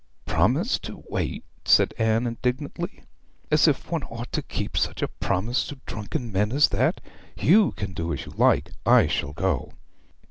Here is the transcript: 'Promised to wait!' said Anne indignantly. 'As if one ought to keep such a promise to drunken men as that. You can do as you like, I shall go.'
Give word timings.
'Promised 0.25 0.81
to 0.85 1.03
wait!' 1.11 1.43
said 1.63 1.93
Anne 1.99 2.25
indignantly. 2.25 3.03
'As 3.51 3.67
if 3.67 3.91
one 3.91 4.01
ought 4.05 4.31
to 4.31 4.41
keep 4.41 4.75
such 4.75 5.03
a 5.03 5.07
promise 5.07 5.67
to 5.67 5.77
drunken 5.85 6.31
men 6.31 6.51
as 6.51 6.69
that. 6.69 6.99
You 7.37 7.71
can 7.73 7.93
do 7.93 8.11
as 8.11 8.25
you 8.25 8.33
like, 8.35 8.71
I 8.83 9.05
shall 9.05 9.33
go.' 9.33 9.73